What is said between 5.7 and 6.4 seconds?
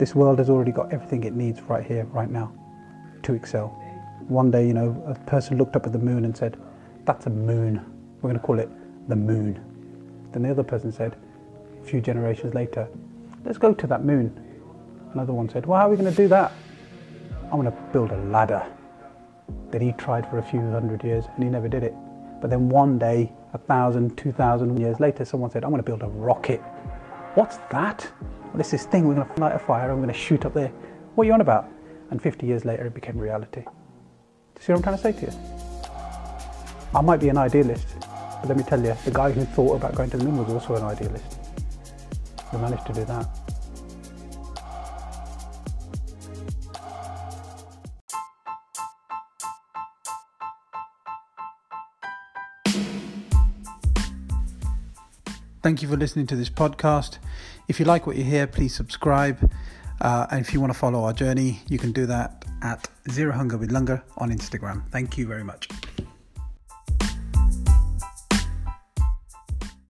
up at the moon and